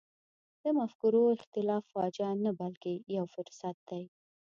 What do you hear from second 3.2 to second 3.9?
فرصت